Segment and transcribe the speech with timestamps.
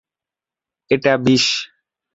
[0.91, 1.45] এটা বিষ!